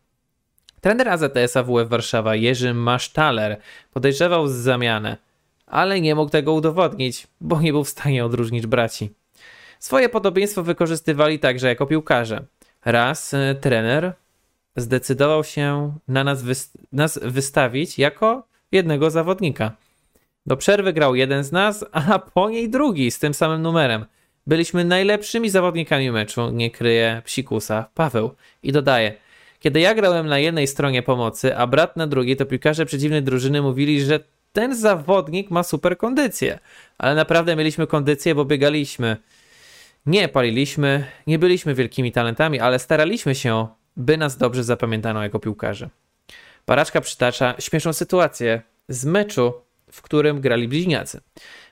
[0.80, 3.60] Trener AZS AWF Warszawa Jerzy Masztaler
[3.92, 5.16] podejrzewał zamianę,
[5.66, 9.10] ale nie mógł tego udowodnić, bo nie był w stanie odróżnić braci.
[9.78, 12.44] Swoje podobieństwo wykorzystywali także jako piłkarze.
[12.84, 14.12] Raz y, trener
[14.76, 16.44] zdecydował się na nas,
[16.92, 19.72] nas wystawić jako jednego zawodnika.
[20.46, 24.06] Do przerwy grał jeden z nas, a po niej drugi z tym samym numerem.
[24.46, 28.30] Byliśmy najlepszymi zawodnikami meczu, nie kryje psikusa Paweł.
[28.62, 29.14] I dodaje,
[29.60, 33.62] kiedy ja grałem na jednej stronie pomocy, a brat na drugiej, to piłkarze przeciwnej drużyny
[33.62, 34.20] mówili, że
[34.52, 36.58] ten zawodnik ma super kondycję.
[36.98, 39.16] Ale naprawdę mieliśmy kondycję, bo biegaliśmy.
[40.06, 45.88] Nie paliliśmy, nie byliśmy wielkimi talentami, ale staraliśmy się, by nas dobrze zapamiętano jako piłkarze.
[46.64, 49.52] Paraczka przytacza śmieszną sytuację z meczu,
[49.92, 51.20] w którym grali bliźniacy.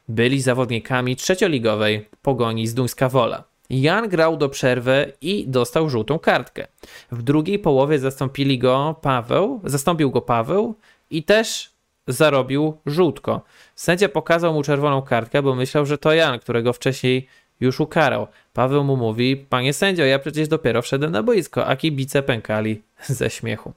[0.09, 3.45] Byli zawodnikami trzecioligowej Pogoni z Duńska Wola.
[3.71, 6.67] Jan grał do przerwy i dostał żółtą kartkę.
[7.13, 10.75] W drugiej połowie zastąpili go Paweł, zastąpił go Paweł
[11.11, 11.71] i też
[12.09, 13.43] zarobił żółtko.
[13.75, 17.29] Sędzia pokazał mu czerwoną kartkę, bo myślał, że to Jan, którego wcześniej
[17.61, 18.27] już ukarał.
[18.55, 23.31] Paweł mu mówi, panie sędzio, ja przecież dopiero wszedłem na boisko, a kibice pękali ze
[23.31, 23.73] śmiechu.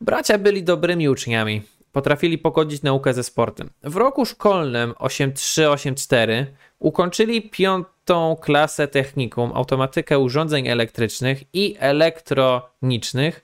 [0.00, 1.62] Bracia byli dobrymi uczniami.
[1.92, 3.70] Potrafili pogodzić naukę ze sportem.
[3.82, 6.46] W roku szkolnym 83-84
[6.78, 13.42] ukończyli piątą klasę technikum, automatykę urządzeń elektrycznych i elektronicznych,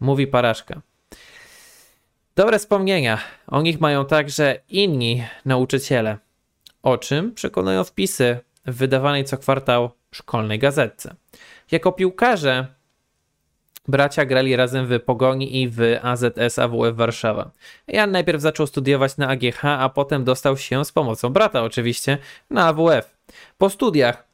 [0.00, 0.80] mówi Paraszka.
[2.36, 6.18] Dobre wspomnienia o nich mają także inni nauczyciele,
[6.82, 11.14] o czym przekonują wpisy w wydawanej co kwartał szkolnej gazetce.
[11.70, 12.66] Jako piłkarze
[13.88, 17.50] bracia grali razem w Pogoni i w AZS AWF Warszawa.
[17.88, 22.18] Jan najpierw zaczął studiować na AGH, a potem dostał się z pomocą brata oczywiście
[22.50, 23.16] na AWF.
[23.58, 24.24] Po studiach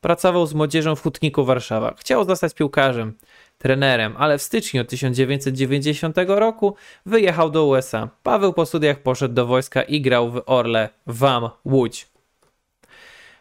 [0.00, 1.94] pracował z młodzieżą w Hutniku Warszawa.
[1.98, 3.14] Chciał zostać piłkarzem
[3.58, 6.74] trenerem, ale w styczniu 1990 roku
[7.06, 8.08] wyjechał do USA.
[8.22, 12.06] Paweł po studiach poszedł do wojska i grał w Orle WAM Łódź.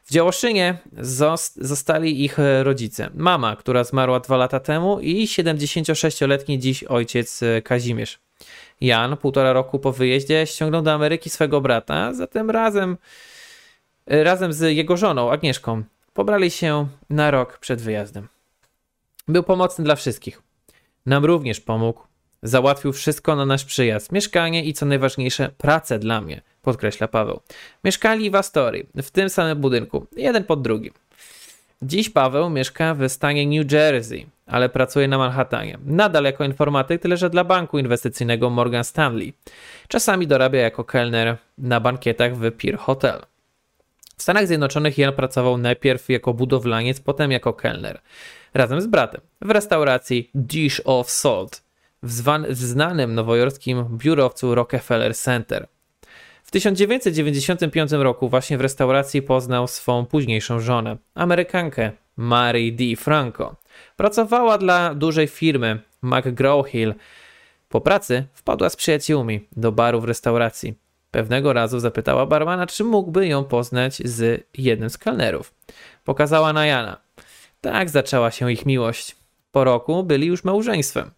[0.07, 0.77] W Działoszynie
[1.55, 3.09] zostali ich rodzice.
[3.13, 8.19] Mama, która zmarła dwa lata temu i 76-letni dziś ojciec Kazimierz.
[8.81, 12.97] Jan, półtora roku po wyjeździe, ściągnął do Ameryki swego brata, zatem razem,
[14.05, 18.27] razem z jego żoną Agnieszką pobrali się na rok przed wyjazdem.
[19.27, 20.41] Był pomocny dla wszystkich.
[21.05, 22.01] Nam również pomógł.
[22.43, 24.11] Załatwił wszystko na nasz przyjazd.
[24.11, 27.39] Mieszkanie i co najważniejsze, pracę dla mnie, podkreśla Paweł.
[27.83, 30.93] Mieszkali w Astorii, w tym samym budynku, jeden pod drugim.
[31.81, 35.77] Dziś Paweł mieszka w stanie New Jersey, ale pracuje na Manhattanie.
[35.85, 39.33] Nadal jako informatyk, tyle że dla banku inwestycyjnego Morgan Stanley.
[39.87, 43.21] Czasami dorabia jako kelner na bankietach w Pier Hotel.
[44.17, 48.01] W Stanach Zjednoczonych Jan pracował najpierw jako budowlaniec, potem jako kelner
[48.53, 51.63] razem z bratem w restauracji Dish of Salt
[52.03, 55.67] w, zwan- w znanym nowojorskim biurowcu Rockefeller Center.
[56.47, 62.95] W 1995 roku właśnie w restauracji poznał swą późniejszą żonę, Amerykankę Mary D.
[62.95, 63.55] Franco.
[63.95, 66.93] Pracowała dla dużej firmy McGraw-Hill.
[67.69, 70.73] Po pracy wpadła z przyjaciółmi do baru w restauracji.
[71.11, 75.53] Pewnego razu zapytała barmana, czy mógłby ją poznać z jednym z kelnerów.
[76.03, 76.97] Pokazała na Jana.
[77.61, 79.15] Tak zaczęła się ich miłość.
[79.51, 81.11] Po roku byli już małżeństwem.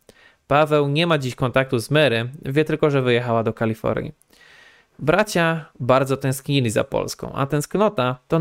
[0.47, 4.13] Paweł nie ma dziś kontaktu z Mary, wie tylko, że wyjechała do Kalifornii.
[5.01, 8.39] Bracia bardzo tęsknili za Polską, a tęsknota to,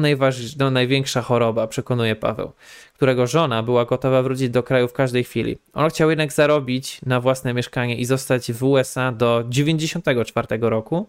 [0.59, 2.53] to największa choroba, przekonuje Paweł,
[2.95, 5.59] którego żona była gotowa wrócić do kraju w każdej chwili.
[5.75, 11.09] On chciał jednak zarobić na własne mieszkanie i zostać w USA do 94 roku,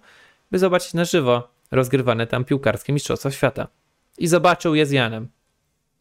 [0.51, 3.67] by zobaczyć na żywo rozgrywane tam piłkarskie Mistrzostwa Świata.
[4.17, 5.27] I zobaczył je z Janem.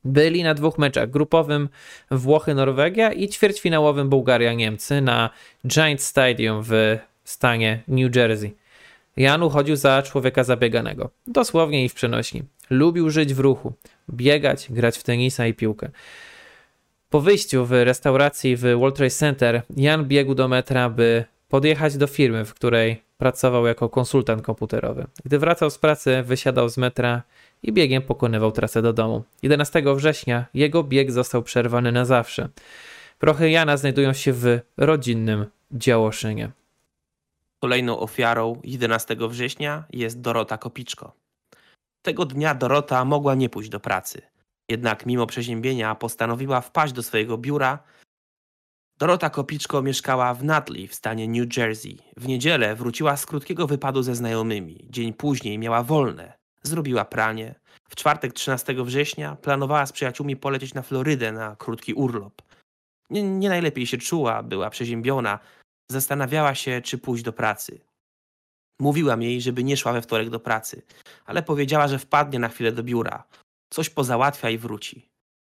[0.04, 1.68] Byli na dwóch meczach grupowym
[2.11, 5.30] Włochy-Norwegia i ćwierćfinałowym Bułgaria-Niemcy na
[5.66, 8.67] Giant Stadium w stanie New Jersey.
[9.18, 12.42] Jan uchodził za człowieka zabieganego, dosłownie i w przenośni.
[12.70, 13.72] Lubił żyć w ruchu,
[14.11, 15.90] biegać, grać w tenisa i piłkę.
[17.11, 22.07] Po wyjściu w restauracji w World Trade Center Jan biegł do metra, by podjechać do
[22.07, 25.07] firmy, w której pracował jako konsultant komputerowy.
[25.24, 27.22] Gdy wracał z pracy, wysiadał z metra
[27.62, 29.24] i biegiem pokonywał trasę do domu.
[29.42, 32.48] 11 września jego bieg został przerwany na zawsze.
[33.18, 36.50] Prochy Jana znajdują się w rodzinnym Działoszynie.
[37.61, 41.12] Kolejną ofiarą 11 września jest Dorota Kopiczko.
[42.03, 44.23] Tego dnia Dorota mogła nie pójść do pracy.
[44.71, 47.79] Jednak mimo przeziębienia postanowiła wpaść do swojego biura.
[48.99, 51.99] Dorota Kopiczko mieszkała w Nutley w stanie New Jersey.
[52.16, 54.87] W niedzielę wróciła z krótkiego wypadu ze znajomymi.
[54.90, 56.33] Dzień później miała wolne.
[56.62, 57.55] Zrobiła pranie.
[57.88, 62.42] W czwartek 13 września planowała z przyjaciółmi polecieć na Florydę na krótki urlop.
[63.11, 65.38] Nie, nie najlepiej się czuła, była przeziębiona.
[65.90, 67.81] Zastanawiała się, czy pójść do pracy.
[68.81, 70.83] Mówiłam jej, żeby nie szła we wtorek do pracy,
[71.27, 73.24] ale powiedziała, że wpadnie na chwilę do biura.
[73.70, 75.09] Coś pozałatwia i wróci.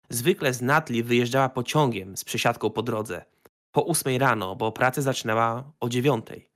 [0.09, 3.25] Zwykle z Natli wyjeżdżała pociągiem z przesiadką po drodze.
[3.71, 6.49] Po ósmej rano, bo pracę zaczynała o dziewiątej.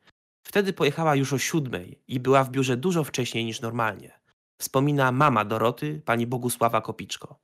[0.47, 4.23] Wtedy pojechała już o siódmej i była w biurze dużo wcześniej niż normalnie
[4.63, 7.39] wspomina mama Doroty, pani Bogusława Kopiczko.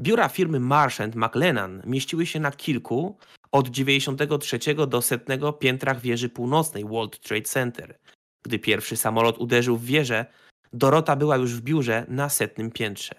[0.00, 3.18] Biura firmy Marsh McLennan mieściły się na kilku,
[3.56, 7.98] od 93 do setnego piętrach wieży północnej World Trade Center.
[8.42, 10.26] Gdy pierwszy samolot uderzył w wieżę,
[10.72, 13.14] Dorota była już w biurze na setnym piętrze.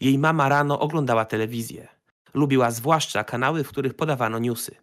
[0.00, 1.88] Jej mama rano oglądała telewizję.
[2.34, 4.76] Lubiła zwłaszcza kanały, w których podawano newsy.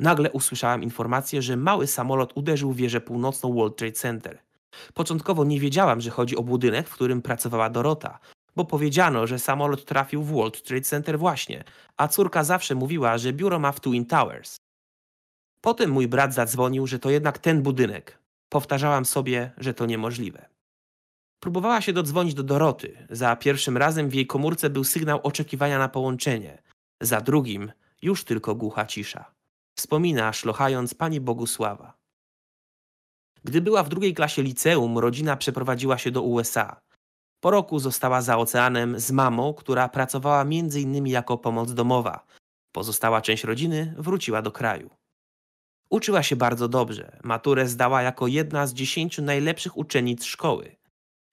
[0.00, 4.38] Nagle usłyszałam informację, że mały samolot uderzył w wieżę północną World Trade Center.
[4.94, 8.18] Początkowo nie wiedziałam, że chodzi o budynek, w którym pracowała Dorota,
[8.56, 11.64] bo powiedziano, że samolot trafił w World Trade Center właśnie,
[11.96, 14.56] a córka zawsze mówiła, że biuro ma w Twin Towers.
[15.60, 18.18] Potem mój brat zadzwonił, że to jednak ten budynek.
[18.48, 20.48] Powtarzałam sobie, że to niemożliwe.
[21.40, 23.06] Próbowała się dodzwonić do Doroty.
[23.10, 26.62] Za pierwszym razem w jej komórce był sygnał oczekiwania na połączenie.
[27.00, 29.24] Za drugim już tylko głucha cisza.
[29.74, 31.96] Wspomina, szlochając pani Bogusława.
[33.44, 36.80] Gdy była w drugiej klasie liceum, rodzina przeprowadziła się do USA.
[37.40, 41.06] Po roku została za oceanem z mamą, która pracowała m.in.
[41.06, 42.26] jako pomoc domowa.
[42.72, 44.90] Pozostała część rodziny wróciła do kraju.
[45.90, 47.18] Uczyła się bardzo dobrze.
[47.24, 50.76] Maturę zdała jako jedna z dziesięciu najlepszych uczennic szkoły.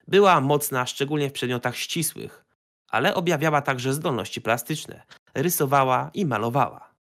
[0.08, 2.44] Była mocna szczególnie w przedmiotach ścisłych,
[2.88, 5.02] ale objawiała także zdolności plastyczne.
[5.34, 6.94] Rysowała i malowała.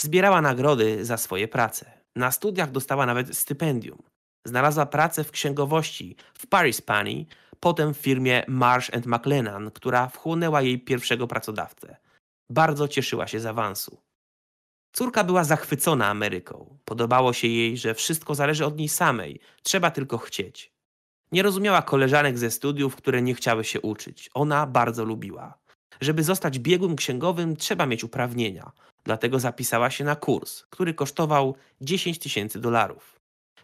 [0.00, 1.92] Zbierała nagrody za swoje prace.
[2.16, 4.02] Na studiach dostała nawet stypendium.
[4.44, 7.26] Znalazła pracę w księgowości w Paris Pani,
[7.60, 11.96] potem w firmie Marsh McLennan, która wchłonęła jej pierwszego pracodawcę.
[12.50, 13.98] Bardzo cieszyła się z awansu.
[14.92, 16.78] Córka była zachwycona Ameryką.
[16.84, 20.72] Podobało się jej, że wszystko zależy od niej samej, trzeba tylko chcieć.
[21.32, 24.30] Nie rozumiała koleżanek ze studiów, które nie chciały się uczyć.
[24.34, 25.58] Ona bardzo lubiła.
[26.00, 28.72] Żeby zostać biegłym księgowym, trzeba mieć uprawnienia.
[29.04, 33.20] Dlatego zapisała się na kurs, który kosztował 10 tysięcy dolarów.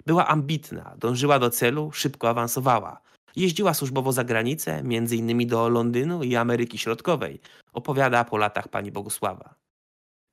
[0.07, 3.01] Była ambitna, dążyła do celu, szybko awansowała.
[3.37, 7.41] Jeździła służbowo za granicę, między innymi do Londynu i Ameryki Środkowej,
[7.73, 9.55] opowiada po latach pani Bogusława.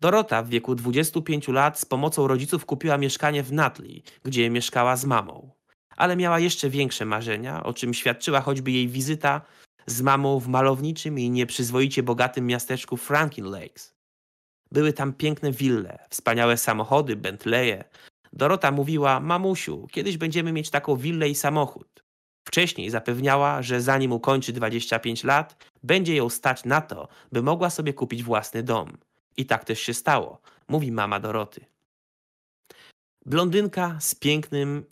[0.02, 5.06] Dorota w wieku 25 lat z pomocą rodziców kupiła mieszkanie w Nutley, gdzie mieszkała z
[5.06, 5.52] mamą.
[5.98, 9.42] Ale miała jeszcze większe marzenia, o czym świadczyła choćby jej wizyta
[9.86, 13.94] z mamą w malowniczym i nieprzyzwoicie bogatym miasteczku Franklin Lakes.
[14.72, 17.84] Były tam piękne wille, wspaniałe samochody, Bentleye.
[18.34, 22.04] Dorota mówiła: Mamusiu, kiedyś będziemy mieć taką willę i samochód.
[22.44, 27.94] Wcześniej zapewniała, że zanim ukończy 25 lat, będzie ją stać na to, by mogła sobie
[27.94, 28.98] kupić własny dom.
[29.38, 31.66] I tak też się stało, mówi mama Doroty.
[33.26, 34.86] Blondynka z pięknym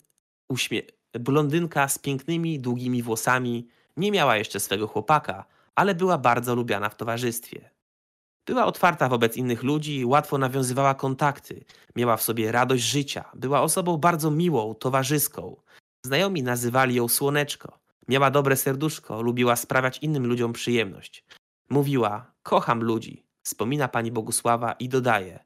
[0.48, 0.82] uśmie...
[1.12, 6.96] Blondynka z pięknymi, długimi włosami nie miała jeszcze swego chłopaka, ale była bardzo lubiana w
[6.96, 7.70] towarzystwie.
[8.46, 11.64] Była otwarta wobec innych ludzi, łatwo nawiązywała kontakty,
[11.96, 15.56] miała w sobie radość życia, była osobą bardzo miłą, towarzyską.
[16.06, 17.78] Znajomi nazywali ją słoneczko.
[18.08, 21.24] Miała dobre serduszko, lubiła sprawiać innym ludziom przyjemność.
[21.70, 25.44] Mówiła: Kocham ludzi, wspomina pani Bogusława i dodaje: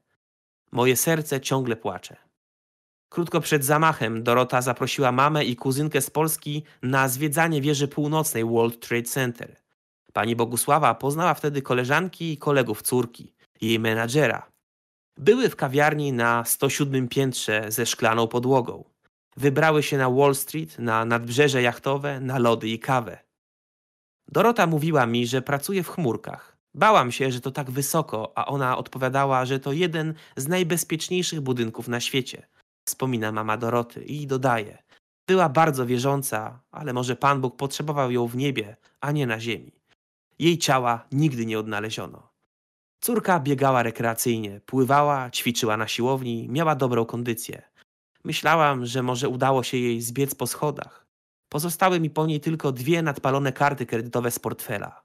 [0.73, 2.17] Moje serce ciągle płacze.
[3.09, 8.89] Krótko przed zamachem Dorota zaprosiła mamę i kuzynkę z Polski na zwiedzanie wieży północnej World
[8.89, 9.57] Trade Center.
[10.13, 14.51] Pani Bogusława poznała wtedy koleżanki i kolegów córki, jej menadżera.
[15.19, 18.94] Były w kawiarni na 107 piętrze ze szklaną podłogą.
[19.37, 23.19] Wybrały się na Wall Street, na nadbrzeże jachtowe, na lody i kawę.
[24.29, 26.57] Dorota mówiła mi, że pracuje w chmurkach.
[26.75, 31.89] Bałam się, że to tak wysoko, a ona odpowiadała, że to jeden z najbezpieczniejszych budynków
[31.89, 32.47] na świecie.
[32.89, 34.83] Wspomina mama Doroty i dodaje:
[35.29, 39.73] Była bardzo wierząca, ale może Pan Bóg potrzebował ją w niebie, a nie na ziemi.
[40.39, 42.35] Jej ciała nigdy nie odnaleziono.
[43.01, 47.63] Córka biegała rekreacyjnie, pływała, ćwiczyła na siłowni, miała dobrą kondycję.
[48.25, 51.07] Myślałam, że może udało się jej zbiec po schodach.
[51.49, 55.03] Pozostały mi po niej tylko dwie nadpalone karty kredytowe z portfela.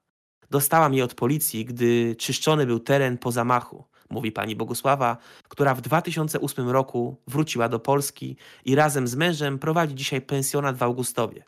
[0.50, 5.18] Dostałam je od policji, gdy czyszczony był teren po zamachu, mówi pani Bogusława,
[5.50, 10.84] która w 2008 roku wróciła do Polski i razem z mężem prowadzi dzisiaj pensjonat w
[10.84, 11.44] Augustowie.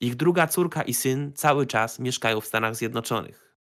[0.00, 3.56] Ich druga córka i syn cały czas mieszkają w Stanach Zjednoczonych.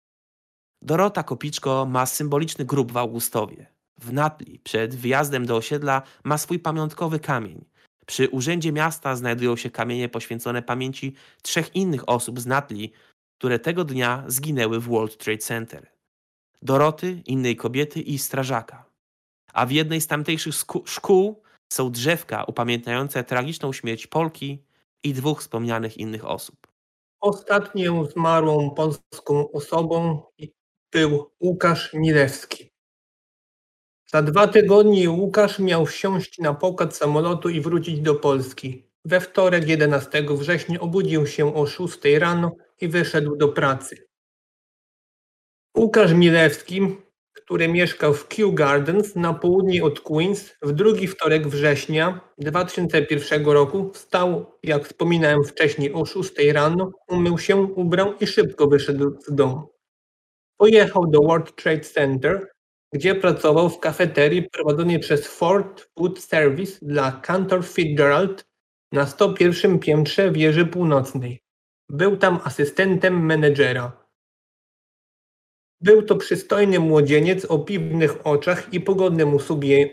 [0.82, 3.66] Dorota Kopiczko ma symboliczny grób w Augustowie.
[4.02, 7.64] W Natli, przed wyjazdem do osiedla, ma swój pamiątkowy kamień.
[8.06, 12.92] Przy urzędzie miasta znajdują się kamienie poświęcone pamięci trzech innych osób z Natli,
[13.38, 15.90] które tego dnia zginęły w World Trade Center.
[16.62, 18.84] Doroty, innej kobiety i strażaka.
[19.52, 24.64] A w jednej z tamtejszych szkół są drzewka upamiętniające tragiczną śmierć Polki
[25.02, 26.66] i dwóch wspomnianych innych osób.
[27.20, 30.22] Ostatnią zmarłą polską osobą
[30.92, 32.71] był Łukasz Milewski.
[34.14, 38.84] Za dwa tygodnie Łukasz miał wsiąść na pokład samolotu i wrócić do Polski.
[39.04, 44.08] We wtorek 11 września obudził się o 6 rano i wyszedł do pracy.
[45.76, 46.96] Łukasz Milewski
[47.44, 53.90] który mieszkał w Kew Gardens na południe od Queens w drugi wtorek września 2001 roku
[53.92, 59.68] wstał, jak wspominałem wcześniej, o 6 rano, umył się, ubrał i szybko wyszedł z domu.
[60.56, 62.51] Pojechał do World Trade Center,
[62.92, 68.44] gdzie pracował w kafeterii prowadzonej przez Ford Food Service dla Cantor Fitzgerald
[68.92, 71.42] na 101 piętrze wieży północnej.
[71.88, 74.02] Był tam asystentem menedżera.
[75.80, 79.36] Był to przystojny młodzieniec o piwnych oczach i pogodnym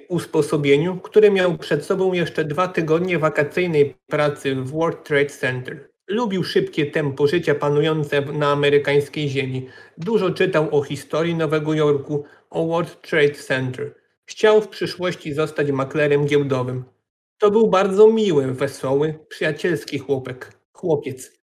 [0.10, 5.90] usposobieniu, który miał przed sobą jeszcze dwa tygodnie wakacyjnej pracy w World Trade Center.
[6.10, 9.70] Lubił szybkie tempo życia panujące na amerykańskiej ziemi.
[9.98, 13.96] Dużo czytał o historii Nowego Jorku, o World Trade Center.
[14.26, 16.84] Chciał w przyszłości zostać maklerem giełdowym.
[17.38, 21.40] To był bardzo miły, wesoły, przyjacielski chłopek, chłopiec.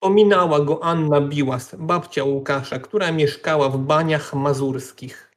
[0.00, 5.32] Ominęła go Anna Biłas, babcia Łukasza, która mieszkała w Baniach Mazurskich.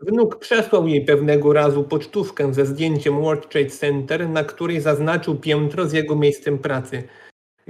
[0.00, 5.88] Wnuk przesłał jej pewnego razu pocztówkę ze zdjęciem World Trade Center, na której zaznaczył piętro
[5.88, 7.08] z jego miejscem pracy.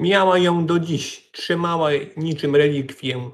[0.01, 3.31] Miała ją do dziś, trzymała niczym relikwię.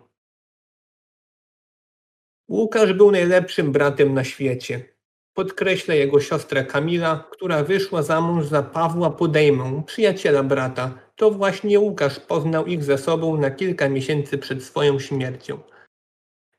[2.48, 4.84] Łukasz był najlepszym bratem na świecie.
[5.34, 10.98] Podkreśla jego siostra Kamila, która wyszła za mąż za Pawła Podejmą, przyjaciela brata.
[11.16, 15.58] To właśnie Łukasz poznał ich ze sobą na kilka miesięcy przed swoją śmiercią.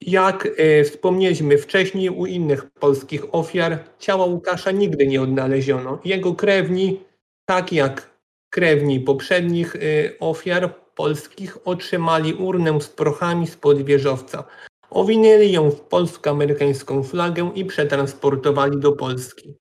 [0.01, 5.99] Jak e, wspomnieliśmy wcześniej u innych polskich ofiar, ciała Łukasza nigdy nie odnaleziono.
[6.05, 7.03] Jego krewni,
[7.45, 8.16] tak jak
[8.49, 9.79] krewni poprzednich e,
[10.19, 14.43] ofiar polskich, otrzymali urnę z prochami spod wieżowca.
[14.89, 19.53] Owinęli ją w polsko-amerykańską flagę i przetransportowali do Polski.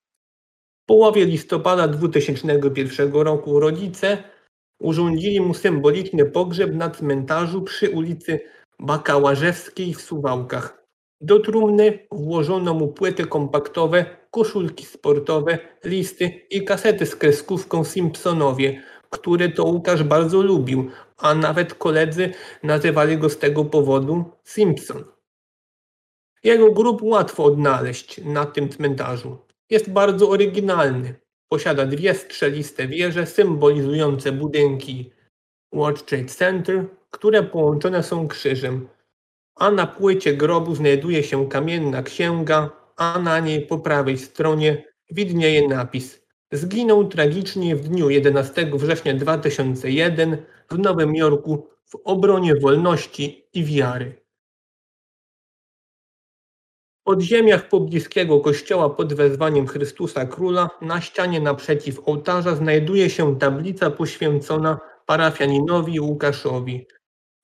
[0.82, 4.22] W połowie listopada 2001 roku rodzice
[4.80, 8.41] urządzili mu symboliczny pogrzeb na cmentarzu przy ulicy
[8.78, 10.86] Bakałażewskiej w Suwałkach.
[11.21, 19.49] Do trumny włożono mu płyty kompaktowe, koszulki sportowe, listy i kasety z kreskówką Simpsonowie, które
[19.49, 25.05] to Łukasz bardzo lubił, a nawet koledzy nazywali go z tego powodu Simpson.
[26.45, 29.39] Jego grób łatwo odnaleźć na tym cmentarzu.
[29.71, 31.14] Jest bardzo oryginalny.
[31.49, 35.12] Posiada dwie strzeliste wieże symbolizujące budynki
[35.73, 38.89] World Trade Center, które połączone są krzyżem.
[39.57, 45.69] A na płycie grobu znajduje się kamienna księga, a na niej po prawej stronie widnieje
[45.69, 50.37] napis Zginął tragicznie w dniu 11 września 2001
[50.71, 54.27] w Nowym Jorku w obronie wolności i wiary
[57.07, 64.79] podziemiach pobliskiego kościoła pod wezwaniem Chrystusa Króla na ścianie naprzeciw ołtarza znajduje się tablica poświęcona
[65.07, 66.87] parafianinowi Łukaszowi.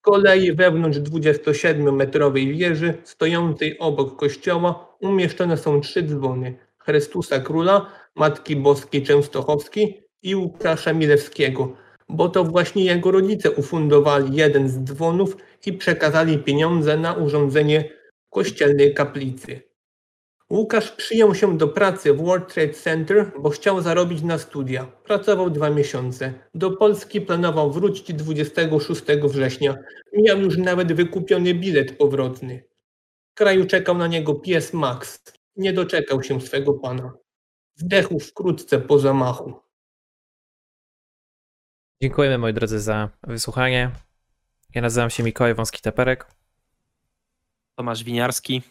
[0.03, 9.03] Kolei wewnątrz 27-metrowej wieży stojącej obok kościoła umieszczone są trzy dzwony Chrystusa Króla, Matki Boskiej
[9.03, 11.77] Częstochowskiej i Łukasza Milewskiego,
[12.09, 15.37] bo to właśnie jego rodzice ufundowali jeden z dzwonów
[15.67, 17.89] i przekazali pieniądze na urządzenie
[18.31, 19.72] kościelnej kaplicy.
[20.53, 24.85] Łukasz przyjął się do pracy w World Trade Center, bo chciał zarobić na studia.
[24.85, 26.35] Pracował dwa miesiące.
[26.55, 29.77] Do Polski planował wrócić 26 września.
[30.13, 32.65] Miał już nawet wykupiony bilet powrotny.
[33.31, 35.23] W kraju czekał na niego pies Max.
[35.57, 37.13] Nie doczekał się swego pana.
[37.75, 39.55] Zdechł wkrótce po zamachu.
[42.03, 43.91] Dziękujemy moi drodzy za wysłuchanie.
[44.75, 46.25] Ja nazywam się Mikołaj Wąski-Teperek.
[47.77, 48.63] Tomasz Winiarski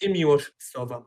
[0.00, 1.06] i Miłosz Sowa.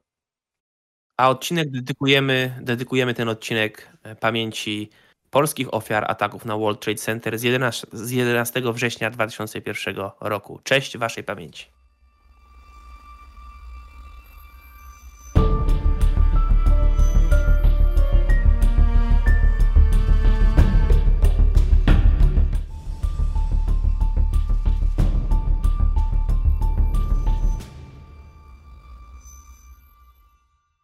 [1.17, 4.89] A odcinek dedykujemy, dedykujemy ten odcinek e, pamięci
[5.29, 10.59] polskich ofiar ataków na World Trade Center z 11, z 11 września 2001 roku.
[10.63, 11.78] Cześć Waszej pamięci.